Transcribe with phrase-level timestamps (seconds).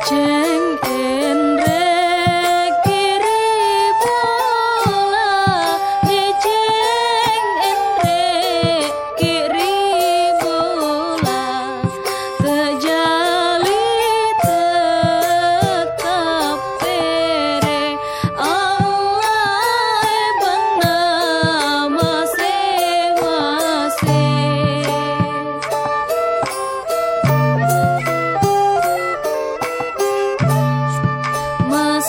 [0.00, 0.29] kitchen.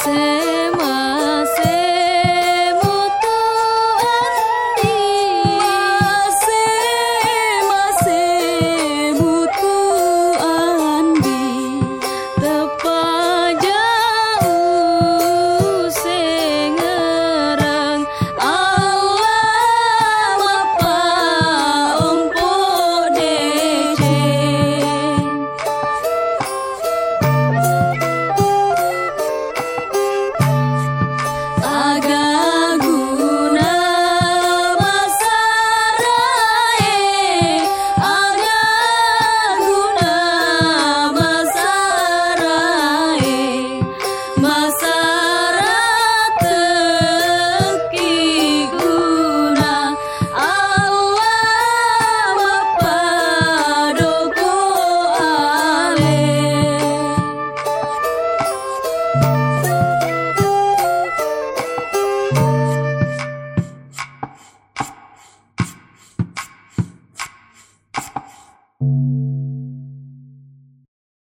[0.04, 0.51] say